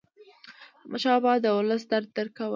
[0.81, 2.49] احمدشاه بابا د ولس درد درک کاوه.